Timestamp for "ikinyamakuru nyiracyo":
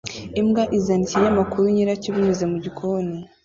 1.05-2.09